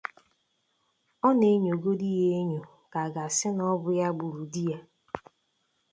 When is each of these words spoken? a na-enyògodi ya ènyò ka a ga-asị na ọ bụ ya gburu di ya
a 1.27 1.29
na-enyògodi 1.39 2.09
ya 2.19 2.27
ènyò 2.41 2.61
ka 2.91 2.99
a 3.07 3.11
ga-asị 3.13 3.49
na 3.57 3.63
ọ 3.73 3.75
bụ 3.81 3.89
ya 3.99 4.07
gburu 4.17 4.43
di 4.53 4.63
ya 4.71 4.79